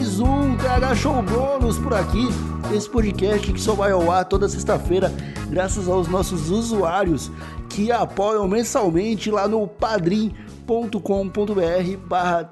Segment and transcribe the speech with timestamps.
[0.00, 2.26] mais um TH Show Bônus por aqui.
[2.74, 5.12] Esse podcast que só vai ao ar toda sexta-feira,
[5.50, 7.30] graças aos nossos usuários
[7.68, 10.38] que apoiam mensalmente lá no padrim.com.br
[12.06, 12.44] barra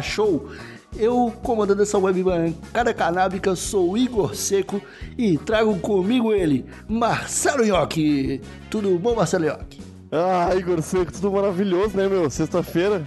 [0.00, 0.48] thshow.
[0.96, 4.80] Eu, comandando essa web bancada canábica, sou Igor Seco
[5.18, 8.40] e trago comigo ele, Marcelo Nhoque.
[8.70, 9.78] Tudo bom, Marcelo Nhoque?
[10.10, 12.30] Ah, Igor Seco, tudo maravilhoso, né, meu?
[12.30, 13.06] Sexta-feira,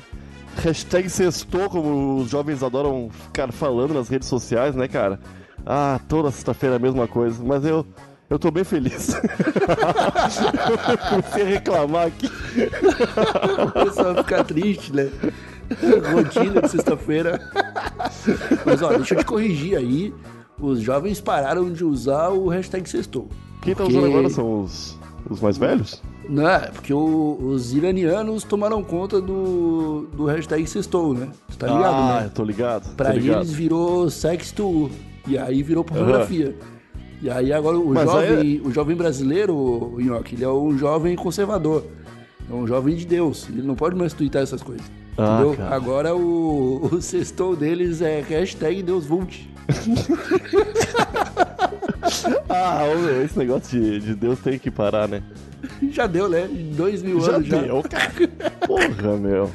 [0.61, 5.19] hashtag sextou, como os jovens adoram ficar falando nas redes sociais, né, cara?
[5.65, 7.85] Ah, toda sexta-feira é a mesma coisa, mas eu,
[8.29, 9.15] eu tô bem feliz.
[11.09, 12.29] Comecei a reclamar aqui.
[13.65, 15.09] O pessoal ficar triste, né?
[16.13, 17.39] Rotina de sexta-feira.
[18.65, 20.13] Mas ó, deixa eu te corrigir aí.
[20.59, 23.27] Os jovens pararam de usar o hashtag sextou.
[23.61, 24.97] Quem tá Porque- usando agora são os,
[25.29, 26.01] os mais velhos?
[26.29, 31.29] Não, é porque o- os iranianos tomaram conta do, do hashtag sextou, né?
[31.47, 32.25] Você tá ligado, ah, né?
[32.25, 32.95] eu tô ligado.
[32.95, 33.37] Pra tô ligado.
[33.39, 34.89] eles virou sexto
[35.27, 36.55] e aí virou pornografia.
[37.21, 41.15] E aí agora o Mas jovem, o jovem brasileiro, o Nhoque, ele é um jovem
[41.15, 41.83] conservador.
[42.49, 43.47] É um jovem de Deus.
[43.49, 44.85] Ele não pode mais twittar essas coisas.
[45.17, 45.57] Ah, entendeu?
[45.57, 45.75] cara.
[45.75, 49.49] Agora o, o sextou deles é hashtag Deus Vult.
[52.49, 52.83] Ah,
[53.23, 55.21] esse negócio de, de Deus tem que parar, né?
[55.91, 56.47] Já deu, né?
[56.75, 57.61] Dois mil Já anos já.
[57.61, 58.11] deu, cara.
[58.65, 59.51] Porra, meu.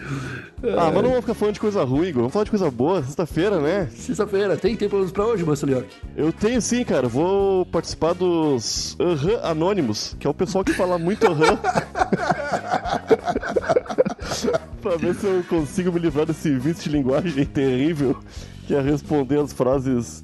[0.65, 2.20] Ah, mas não vamos ficar falando de coisa ruim, Igor.
[2.23, 3.03] Vamos falar de coisa boa.
[3.03, 3.89] Sexta-feira, né?
[3.97, 5.84] Sexta-feira, tem tempo pra hoje, Marcelo?
[6.17, 7.09] Eu tenho sim, cara.
[7.09, 11.59] Vou participar dos Aham Anônimos, que é o pessoal que fala muito aham.
[14.81, 18.17] pra ver se eu consigo me livrar desse vício de linguagem terrível
[18.67, 20.23] que é responder as frases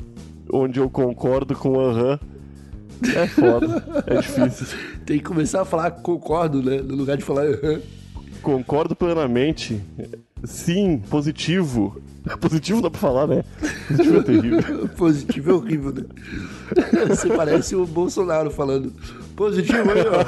[0.53, 2.19] onde eu concordo com aham.
[3.15, 4.79] É foda, é difícil.
[5.09, 6.83] Tem que começar a falar concordo, né?
[6.83, 7.47] No lugar de falar.
[8.43, 9.81] Concordo plenamente.
[10.45, 11.97] Sim, positivo.
[12.39, 13.43] Positivo dá pra falar, né?
[13.89, 14.89] Positivo é terrível.
[14.99, 16.05] Positivo é horrível, né?
[17.09, 18.93] Você parece o Bolsonaro falando.
[19.35, 20.21] Positivo aí, ó.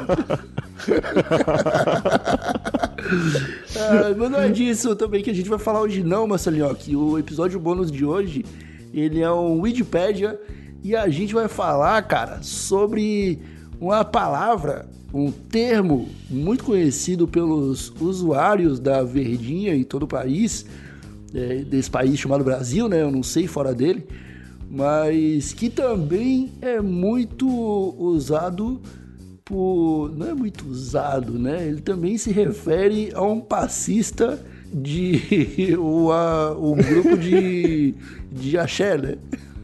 [3.77, 6.97] Ah, mas não é disso também que a gente vai falar hoje não, Marcelinho, que
[6.97, 8.47] o episódio bônus de hoje,
[8.95, 10.41] ele é um Wikipedia
[10.83, 18.79] e a gente vai falar, cara, sobre uma palavra, um termo muito conhecido pelos usuários
[18.79, 20.67] da Verdinha em todo o país,
[21.35, 23.01] é, desse país chamado Brasil, né?
[23.03, 24.07] Eu não sei fora dele,
[24.71, 27.49] mas que também é muito
[27.99, 28.81] usado
[29.45, 30.13] por.
[30.17, 31.67] Não é muito usado, né?
[31.67, 34.39] Ele também se refere a um passista
[34.73, 35.75] de.
[35.79, 37.95] o, a, o grupo de.
[38.31, 39.17] de axé, né?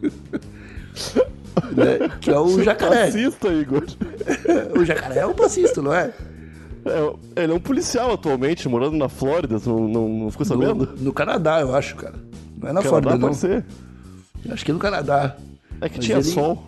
[1.76, 2.08] Né?
[2.20, 3.04] Que é o jacaré.
[3.04, 3.84] Assista, Igor.
[4.78, 6.12] O jacaré é um passista, não é?
[6.84, 10.86] É, ele é um policial atualmente, morando na Flórida, você não, não, não ficou sabendo?
[10.86, 12.14] No, no Canadá, eu acho, cara.
[12.60, 13.32] Não é na Canadá Flórida, não.
[13.34, 13.64] ser.
[14.50, 15.36] Acho que é no Canadá.
[15.80, 16.62] É que Mas tinha ele- sol.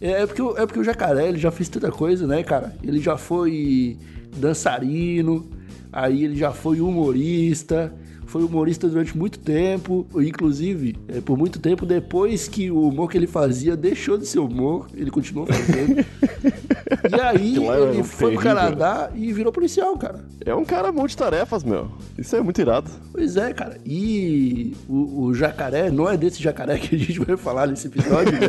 [0.00, 2.74] É, é porque, o- é porque o jacaré ele já fez tanta coisa, né, cara?
[2.82, 3.96] Ele já foi
[4.36, 5.48] dançarino,
[5.92, 7.92] aí ele já foi humorista,
[8.34, 13.16] foi humorista durante muito tempo, inclusive, é, por muito tempo depois que o humor que
[13.16, 16.00] ele fazia deixou de ser humor, ele continuou fazendo.
[17.16, 18.40] e aí lá é ele um foi pro terrível.
[18.40, 20.24] Canadá e virou policial, cara.
[20.44, 21.92] É um cara multitarefas, meu.
[22.18, 22.90] Isso é muito irado.
[23.12, 23.78] Pois é, cara.
[23.86, 28.32] E o, o jacaré, não é desse jacaré que a gente vai falar nesse episódio,
[28.32, 28.48] né?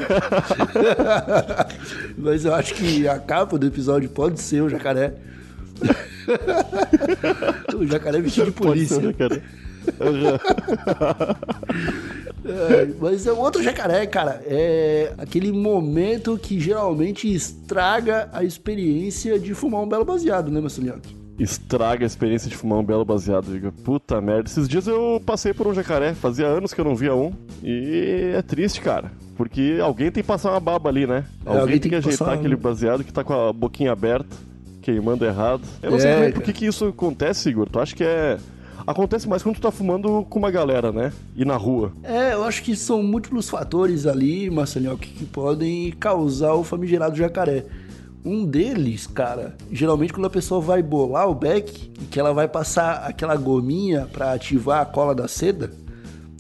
[2.18, 5.14] Mas eu acho que a capa do episódio pode ser o jacaré.
[7.76, 9.44] o jacaré vestido de Pode ser, polícia.
[12.48, 14.42] É, mas é outro jacaré, cara.
[14.46, 21.02] É aquele momento que geralmente estraga a experiência de fumar um belo baseado, né, Marcelinho?
[21.40, 23.72] Estraga a experiência de fumar um belo baseado, Igor.
[23.84, 24.48] Puta merda.
[24.48, 26.14] Esses dias eu passei por um jacaré.
[26.14, 27.34] Fazia anos que eu não via um.
[27.64, 29.12] E é triste, cara.
[29.36, 31.26] Porque alguém tem que passar uma baba ali, né?
[31.46, 34.34] alguém, alguém tem que que ajeitar passar- aquele baseado que tá com a boquinha aberta,
[34.82, 35.62] queimando errado.
[35.84, 37.68] Eu não sei É, também por que, que isso acontece, Igor.
[37.70, 38.38] Tu acha que é.
[38.88, 41.12] Acontece mais quando tu tá fumando com uma galera, né?
[41.36, 41.92] E na rua.
[42.04, 47.16] É, eu acho que são múltiplos fatores ali, Marcelinho, que, que podem causar o famigerado
[47.16, 47.66] jacaré.
[48.24, 52.48] Um deles, cara, geralmente quando a pessoa vai bolar o beck, e que ela vai
[52.48, 55.72] passar aquela gominha pra ativar a cola da seda,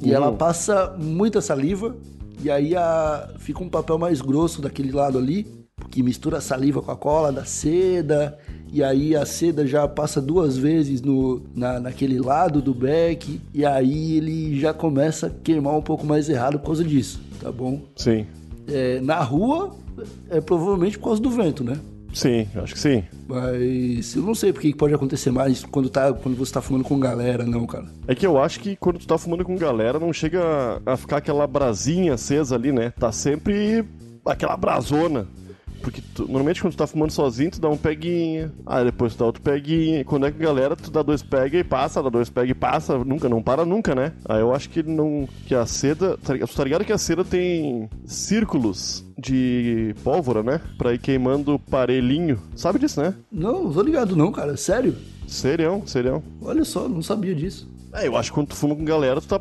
[0.01, 0.13] e Uhum.
[0.15, 1.95] ela passa muita saliva,
[2.43, 5.47] e aí a- fica um papel mais grosso daquele lado ali,
[5.89, 8.37] que mistura a saliva com a cola da seda,
[8.71, 13.65] e aí a seda já passa duas vezes no, na, naquele lado do beck, e
[13.65, 17.81] aí ele já começa a queimar um pouco mais errado por causa disso, tá bom?
[17.95, 18.25] Sim.
[18.67, 19.75] É, na rua,
[20.29, 21.77] é provavelmente por causa do vento, né?
[22.13, 23.03] Sim, acho que sim.
[23.27, 26.85] Mas eu não sei porque que pode acontecer mais quando, tá, quando você tá fumando
[26.85, 27.87] com galera, não, cara.
[28.07, 31.17] É que eu acho que quando tu tá fumando com galera, não chega a ficar
[31.17, 32.93] aquela brasinha acesa ali, né?
[32.97, 33.85] Tá sempre
[34.25, 35.27] aquela brasona.
[35.85, 39.19] Porque tu, normalmente quando tu tá fumando sozinho, tu dá um peguinha, aí depois tu
[39.19, 39.99] dá outro peguinha.
[39.99, 42.55] E quando é com galera, tu dá dois pega e passa, dá dois pega e
[42.55, 44.11] passa, nunca, não para nunca, né?
[44.27, 45.29] Aí eu acho que não.
[45.45, 46.17] que a seda.
[46.17, 50.59] Tá, tu tá ligado que a seda tem círculos de pólvora, né?
[50.75, 52.41] Pra ir queimando parelhinho.
[52.55, 53.13] Sabe disso, né?
[53.31, 54.57] Não, não tô ligado não, cara.
[54.57, 54.95] Sério?
[55.27, 56.23] Serião, serião.
[56.41, 57.71] Olha só, não sabia disso.
[57.93, 59.39] É, eu acho que quando tu fuma com galera, tu tá.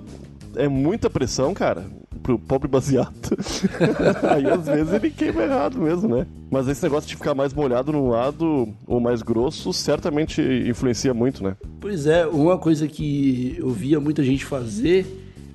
[0.57, 1.87] É muita pressão, cara,
[2.25, 3.37] pro pobre baseado.
[4.35, 6.27] Aí às vezes ele queima errado mesmo, né?
[6.51, 11.45] Mas esse negócio de ficar mais molhado num lado ou mais grosso certamente influencia muito,
[11.45, 11.55] né?
[11.79, 15.07] Pois é, uma coisa que eu via muita gente fazer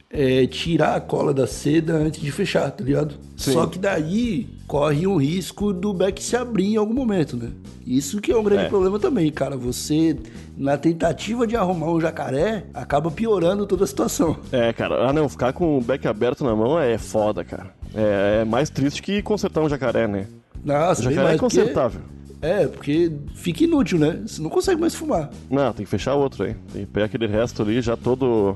[0.09, 3.15] é tirar a cola da seda antes de fechar, tá ligado?
[3.38, 3.53] Sim.
[3.53, 7.50] Só que daí corre um risco do beck se abrir em algum momento, né?
[7.85, 8.69] Isso que é um grande É.
[8.69, 9.56] problema também, cara.
[9.56, 10.17] Você,
[10.57, 14.35] na tentativa de arrumar um jacaré, acaba piorando toda a situação.
[14.51, 15.07] É, cara.
[15.09, 17.73] Ah, não, ficar com o beck aberto na mão é foda, cara.
[17.94, 20.27] É, é mais triste que consertar um jacaré, né?
[20.63, 22.01] Nossa, O jacaré é consertável.
[22.41, 24.21] É, porque fica inútil, né?
[24.25, 25.29] Você não consegue mais fumar.
[25.50, 26.56] Não, tem que fechar outro aí.
[26.71, 28.56] Tem que pegar aquele resto ali já todo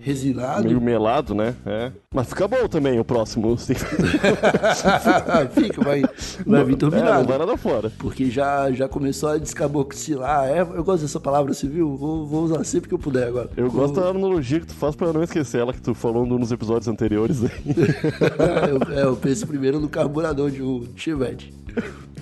[0.00, 0.64] Resinado.
[0.64, 1.54] meio melado, né?
[1.66, 1.90] É.
[2.14, 3.56] Mas fica bom também o próximo.
[3.58, 3.86] Fica,
[5.82, 6.02] vai,
[6.46, 7.26] vai vir É, não turbinado.
[7.28, 7.90] vai nada fora.
[7.98, 10.44] Porque já, já começou a descaboxilar.
[10.46, 11.96] É, eu gosto dessa palavra, você viu?
[11.96, 13.50] Vou, vou usar sempre que eu puder agora.
[13.56, 16.24] Eu Vou- gosto da analogia que tu faz pra não esquecer ela que tu falou
[16.24, 17.50] num dos episódios anteriores aí.
[18.70, 21.52] eu, é, eu penso primeiro no carburador de um Chevette.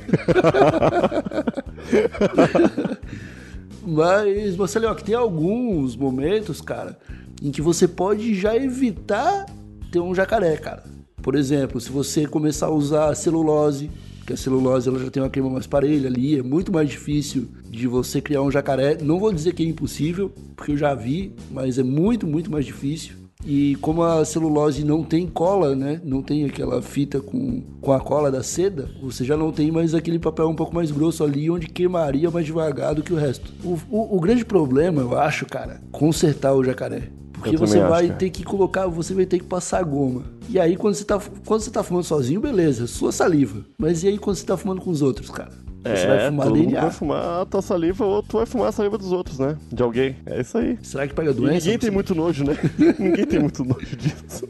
[3.87, 6.99] Mas, Marcelinho, que tem alguns momentos, cara,
[7.43, 9.47] em que você pode já evitar
[9.91, 10.85] ter um jacaré, cara.
[11.23, 13.91] Por exemplo, se você começar a usar celulose,
[14.27, 17.49] que a celulose ela já tem uma queima mais parelha ali, é muito mais difícil
[17.69, 18.99] de você criar um jacaré.
[19.01, 22.65] Não vou dizer que é impossível, porque eu já vi, mas é muito, muito mais
[22.65, 23.15] difícil.
[23.45, 26.01] E como a celulose não tem cola, né?
[26.05, 29.95] Não tem aquela fita com, com a cola da seda, você já não tem mais
[29.95, 33.53] aquele papel um pouco mais grosso ali, onde queimaria mais devagar do que o resto.
[33.63, 37.11] O, o, o grande problema, eu acho, cara, consertar o jacaré.
[37.51, 38.19] Porque você acho, vai cara.
[38.19, 40.25] ter que colocar, você vai ter que passar goma.
[40.49, 43.65] E aí, quando você tá, quando você tá fumando sozinho, beleza, sua saliva.
[43.79, 45.51] Mas e aí quando você tá fumando com os outros, cara?
[45.95, 46.81] Você vai é, fumar todo mundo DNA.
[46.81, 49.57] vai fumar a tua saliva ou tu vai fumar a saliva dos outros, né?
[49.73, 50.17] De alguém.
[50.27, 50.77] É isso aí.
[50.83, 51.55] Será que pega E doença?
[51.55, 52.57] ninguém tem muito nojo, né?
[52.99, 54.47] ninguém tem muito nojo disso.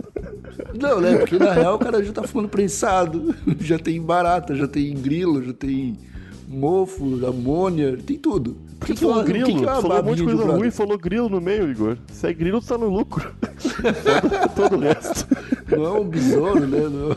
[0.81, 1.19] Não, né?
[1.19, 5.43] Porque na real o cara já tá fumando prensado, já tem barata, já tem grilo,
[5.43, 5.99] já tem
[6.47, 8.57] mofo, amônia, tem tudo.
[8.79, 10.45] Por que, que, falou uma- o que grilo, que é falou um monte de coisa
[10.53, 11.97] ruim, falou grilo no meio, Igor.
[12.13, 13.35] Se é grilo, tu tá no lucro.
[14.55, 15.27] Todo o resto.
[15.71, 16.81] Não é um besouro, né?
[16.81, 17.17] Não.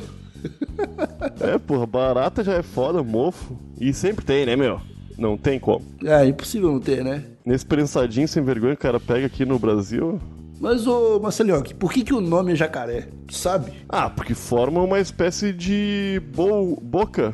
[1.47, 3.57] É, porra, barata já é foda, mofo.
[3.79, 4.79] E sempre tem, né, meu?
[5.17, 5.83] Não tem como.
[6.03, 7.23] É, impossível não ter, né?
[7.45, 10.19] Nesse prensadinho sem vergonha que o cara pega aqui no Brasil.
[10.61, 13.07] Mas, ô Marcelinho, por que, que o nome é jacaré?
[13.27, 13.71] Tu sabe?
[13.87, 17.33] Ah, porque forma uma espécie de bo boca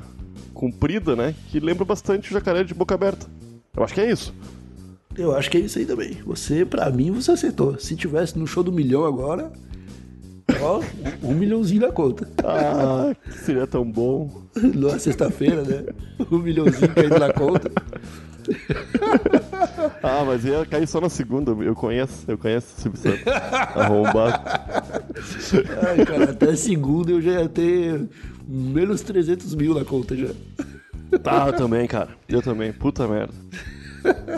[0.55, 1.35] comprida, né?
[1.51, 3.27] Que lembra bastante o jacaré de boca aberta.
[3.75, 4.33] Eu acho que é isso.
[5.17, 6.17] Eu acho que é isso aí também.
[6.25, 7.77] Você, pra mim, você acertou.
[7.77, 9.51] Se tivesse no show do milhão agora,
[10.61, 10.81] ó,
[11.21, 12.27] um milhãozinho na conta.
[12.43, 14.43] Ah, seria tão bom.
[14.55, 15.83] Na sexta-feira, né?
[16.31, 17.69] Um milhãozinho caindo na conta.
[20.03, 21.51] Ah, mas ia cair só na segunda.
[21.51, 23.27] Eu conheço, eu conheço o Silvio Santos.
[23.27, 24.43] Arrombado.
[25.87, 28.07] Ai, cara, até segunda eu já ia ter
[28.47, 30.29] menos 300 mil na conta já.
[31.23, 32.09] Tá, eu também, cara.
[32.27, 32.73] Eu também.
[32.73, 33.33] Puta merda.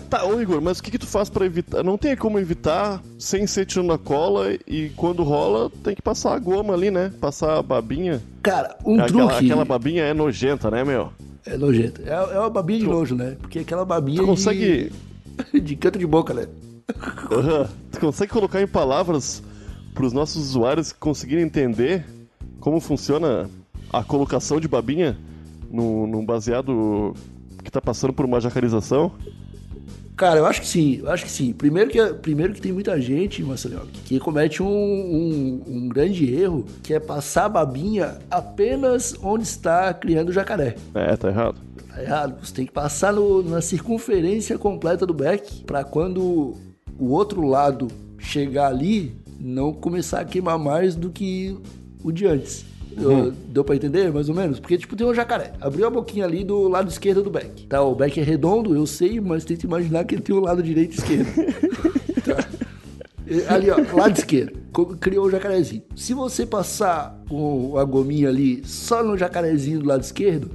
[0.10, 1.84] Tá, ô Igor, mas o que, que tu faz pra evitar?
[1.84, 6.34] Não tem como evitar sem ser tirando a cola e quando rola tem que passar
[6.34, 7.12] a goma ali, né?
[7.20, 8.22] Passar a babinha.
[8.42, 9.46] Cara, um aquela, truque.
[9.46, 11.12] aquela babinha é nojenta, né, meu?
[11.46, 12.02] É nojento.
[12.06, 13.36] É, é uma babinha de nojo, né?
[13.42, 14.92] Porque aquela babinha Tu consegue.
[15.52, 15.60] de...
[15.60, 16.48] de canto de boca, né?
[17.32, 17.70] Aham.
[17.92, 19.44] Tu consegue colocar em palavras
[19.94, 22.06] pros nossos usuários conseguirem entender
[22.60, 23.50] como funciona
[23.92, 25.18] a colocação de babinha
[25.72, 27.14] num, num baseado
[27.64, 29.12] que tá passando por uma jacarização?
[30.16, 31.54] Cara, eu acho que sim, eu acho que sim.
[31.54, 36.66] Primeiro que, primeiro que tem muita gente, Marcelinho, que comete um, um, um grande erro,
[36.82, 40.76] que é passar a babinha apenas onde está criando o jacaré.
[40.96, 41.58] É, tá errado.
[41.88, 42.36] Tá errado.
[42.44, 46.56] Você tem que passar no- na circunferência completa do beck para quando
[46.98, 51.56] o outro lado chegar ali, não começar a queimar mais do que
[52.04, 52.66] o de antes.
[53.00, 54.60] Eu- Deu pra entender, mais ou menos?
[54.60, 55.54] Porque, tipo, tem um jacaré.
[55.62, 57.66] Abriu a boquinha ali do lado esquerdo do beck.
[57.68, 60.62] Tá, o beck é redondo, eu sei, mas tenta imaginar que ele tem o lado
[60.64, 61.28] direito e esquerdo.
[62.26, 63.54] tá?
[63.54, 64.58] Ali, ó, lado esquerdo.
[65.00, 65.82] Criou o jacarezinho.
[65.96, 70.50] Se você passar com a gominha ali só no jacarezinho do lado esquerdo,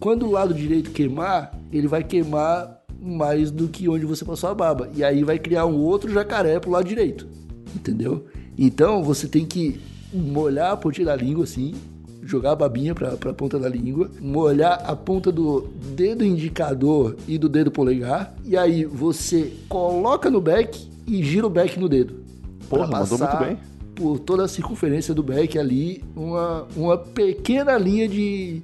[0.00, 4.54] quando o lado direito queimar, ele vai queimar mais do que onde você passou a
[4.54, 4.90] baba.
[4.94, 7.26] E aí vai criar um outro jacaré pro lado direito.
[7.74, 8.26] Entendeu?
[8.58, 9.78] Então você tem que
[10.12, 11.74] molhar a pontinha da língua assim,
[12.22, 17.38] jogar a babinha pra, pra ponta da língua, molhar a ponta do dedo indicador e
[17.38, 22.20] do dedo polegar, e aí você coloca no beck e gira o beck no dedo.
[22.68, 23.58] Porra, mandou muito bem.
[23.94, 28.62] Por toda a circunferência do beck ali, uma, uma pequena linha de,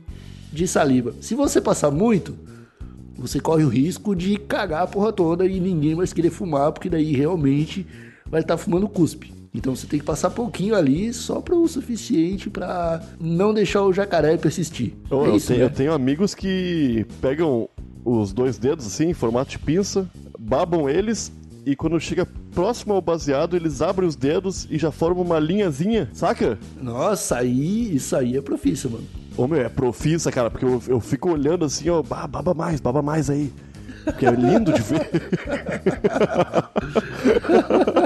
[0.52, 1.14] de saliva.
[1.20, 2.34] Se você passar muito,
[3.18, 6.88] você corre o risco de cagar a porra toda e ninguém mais querer fumar, porque
[6.88, 7.86] daí realmente
[8.26, 9.32] vai estar fumando cuspe.
[9.56, 13.92] Então você tem que passar pouquinho ali, só para o suficiente para não deixar o
[13.92, 14.92] jacaré persistir.
[15.10, 15.64] É eu, isso, tenho, né?
[15.64, 17.68] eu tenho amigos que pegam
[18.04, 20.08] os dois dedos assim, em formato de pinça,
[20.38, 21.32] babam eles
[21.64, 26.08] e quando chega próximo ao baseado, eles abrem os dedos e já formam uma linhazinha,
[26.12, 26.58] saca?
[26.80, 29.04] Nossa, aí, isso aí é profício, mano.
[29.36, 32.80] Ô meu, é profissa, cara, porque eu, eu fico olhando assim, ó, "Bah, baba mais,
[32.80, 33.52] baba mais aí.
[34.04, 35.10] Porque é lindo de ver.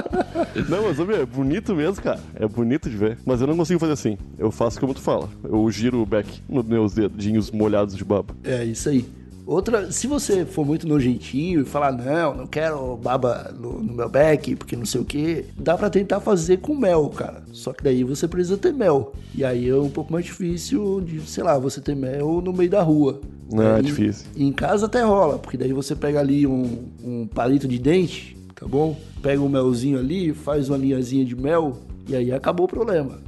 [0.69, 2.19] Não, mas meu, é bonito mesmo, cara.
[2.35, 3.17] É bonito de ver.
[3.25, 4.17] Mas eu não consigo fazer assim.
[4.37, 5.29] Eu faço como tu fala.
[5.43, 8.35] Eu giro o back nos meus dedinhos molhados de baba.
[8.43, 9.05] É isso aí.
[9.45, 14.07] Outra, se você for muito nojentinho e falar, não, não quero baba no, no meu
[14.07, 17.43] beck, porque não sei o que, dá pra tentar fazer com mel, cara.
[17.51, 19.13] Só que daí você precisa ter mel.
[19.35, 22.69] E aí é um pouco mais difícil de, sei lá, você ter mel no meio
[22.69, 23.19] da rua.
[23.51, 24.27] Não, é Aí, difícil.
[24.37, 28.67] Em casa até rola, porque daí você pega ali um, um palito de dente, tá
[28.67, 28.95] bom?
[29.23, 31.77] Pega um melzinho ali, faz uma linhazinha de mel,
[32.07, 33.19] e aí acabou o problema,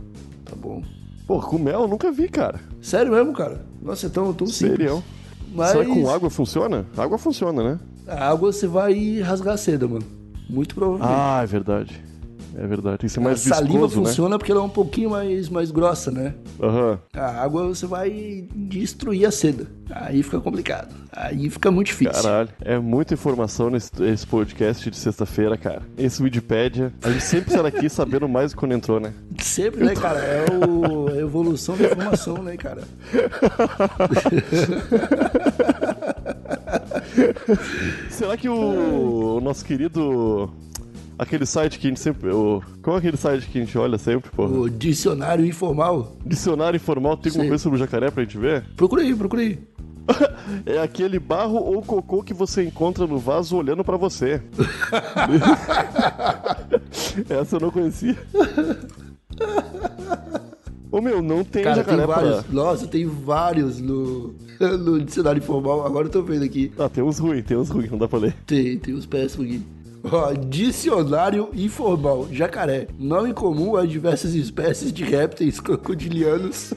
[0.45, 0.83] tá bom?
[1.25, 2.59] Pô, com mel eu nunca vi, cara.
[2.79, 3.65] Sério mesmo, cara?
[3.81, 4.77] Nossa, é tão, tão simples.
[4.77, 5.03] Serião.
[5.55, 6.85] Mas Será que com água funciona?
[6.95, 7.79] Água funciona, né?
[8.07, 10.05] a água você vai rasgar a seda, mano.
[10.49, 11.11] Muito provavelmente.
[11.11, 12.03] Ah, é verdade.
[12.55, 12.99] É verdade.
[12.99, 14.05] Tem que ser a mais saliva viscoso, né?
[14.07, 16.35] funciona porque ela é um pouquinho mais, mais grossa, né?
[16.61, 16.99] Aham.
[17.13, 19.67] A água você vai destruir a seda.
[19.89, 20.93] Aí fica complicado.
[21.11, 22.13] Aí fica muito difícil.
[22.23, 25.81] Caralho, é muita informação nesse esse podcast de sexta-feira, cara.
[25.97, 29.13] Esse Wikipedia, a gente sempre sai daqui sabendo mais do quando entrou, né?
[29.39, 30.19] Sempre, né, cara?
[30.19, 32.81] É o- a evolução da informação, né, cara?
[38.09, 40.49] Será que o, o nosso querido.
[41.23, 42.29] Aquele site que a gente sempre.
[42.31, 44.51] O, qual é aquele site que a gente olha sempre, porra?
[44.53, 46.17] O dicionário informal.
[46.25, 47.49] Dicionário informal tem alguma Sim.
[47.49, 48.65] coisa sobre o jacaré pra gente ver?
[48.75, 49.57] Procura aí, procura aí.
[50.65, 54.41] É aquele barro ou cocô que você encontra no vaso olhando pra você.
[57.29, 58.17] Essa eu não conhecia.
[60.91, 62.43] Ô meu, não tem Cara, tem jacaré vários.
[62.43, 62.53] pra.
[62.53, 65.85] Nossa, tem vários no, no dicionário informal.
[65.85, 66.71] Agora eu tô vendo aqui.
[66.77, 68.35] Ah, tem uns ruins, tem uns ruins, não dá pra ler.
[68.45, 69.61] Tem, tem os péssimos aqui.
[70.03, 72.27] Ó, dicionário informal.
[72.29, 72.87] Jacaré.
[72.99, 76.73] Nome comum a diversas espécies de répteis crocodilianos.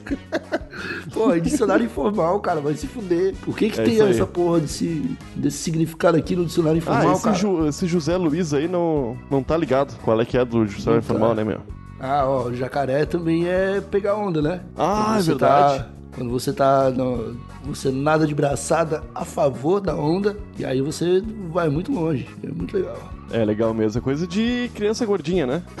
[1.13, 2.61] Pô, dicionário informal, cara.
[2.61, 3.35] Vai se fuder.
[3.43, 7.13] Por que que É tem essa porra desse, desse significado aqui no dicionário Ah, informal,
[7.13, 7.35] esse, cara?
[7.35, 9.97] Ju- esse José Luiz aí não, não tá ligado.
[10.03, 11.13] Qual é que é do dicionário tá.
[11.13, 11.59] informal, né, meu?
[11.99, 14.61] Ah, ó, jacaré também é pegar onda, né?
[14.77, 15.79] Ah, é você verdade.
[15.79, 16.89] tá- quando você tá.
[16.91, 22.27] No, você nada de braçada a favor da onda, e aí você vai muito longe.
[22.43, 22.97] É muito legal.
[23.31, 25.61] É legal mesmo, é coisa de criança gordinha, né?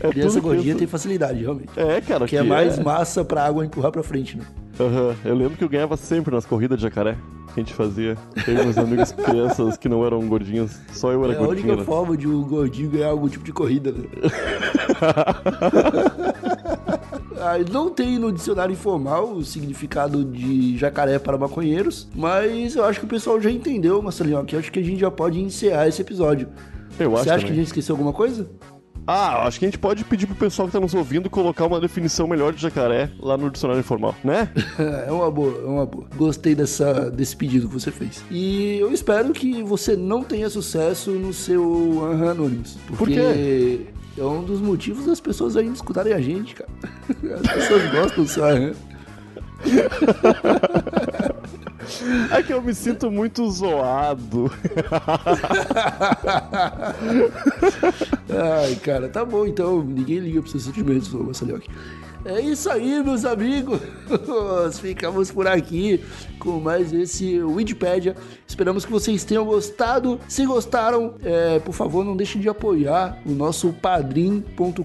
[0.00, 1.68] É Criança gordinha tem facilidade, realmente.
[1.76, 4.44] É, cara, Que é mais massa pra água empurrar pra frente, né?
[4.78, 7.16] Aham, Eu lembro que eu ganhava sempre nas corridas de jacaré
[7.54, 8.16] que a gente fazia.
[8.44, 11.66] Teve meus amigos crianças que não eram gordinhos, só eu era É a gordinho.
[11.66, 11.84] única né?
[11.84, 14.04] forma de um gordinho ganhar algum tipo de corrida, né?
[17.72, 23.06] Não tem no dicionário informal o significado de jacaré para maconheiros, mas eu acho que
[23.06, 26.00] o pessoal já entendeu, Marcelinho, que eu acho que a gente já pode encerrar esse
[26.02, 26.48] episódio.
[26.98, 27.56] Eu acho Você acha que a também.
[27.56, 28.48] gente esqueceu alguma coisa?
[29.10, 31.80] Ah, acho que a gente pode pedir pro pessoal que tá nos ouvindo colocar uma
[31.80, 34.50] definição melhor de jacaré lá no dicionário informal, né?
[35.06, 36.06] É uma boa, é uma boa.
[36.14, 38.22] Gostei dessa, desse pedido que você fez.
[38.30, 42.76] E eu espero que você não tenha sucesso no seu Anonymous.
[42.86, 43.86] Porque Por quê?
[44.20, 46.68] É um dos motivos das pessoas ainda escutarem a gente, cara.
[47.36, 48.74] As pessoas gostam do seu Aham.
[52.30, 54.50] É que eu me sinto muito zoado.
[58.30, 59.82] Ai, cara, tá bom então.
[59.82, 61.62] Ninguém liga pros seus sentimentos, ô Marcelinho.
[62.24, 63.80] É isso aí, meus amigos.
[64.80, 66.04] Ficamos por aqui
[66.38, 68.16] com mais esse Wikipedia.
[68.46, 70.20] Esperamos que vocês tenham gostado.
[70.28, 74.82] Se gostaram, é, por favor, não deixem de apoiar o nosso padrim.com.br